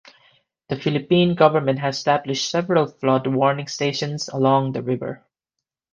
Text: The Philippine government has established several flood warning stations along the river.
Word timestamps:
The 0.69 0.77
Philippine 0.77 1.35
government 1.35 1.77
has 1.77 1.95
established 1.95 2.49
several 2.49 2.87
flood 2.87 3.27
warning 3.27 3.67
stations 3.67 4.29
along 4.29 4.71
the 4.71 4.81
river. 4.81 5.23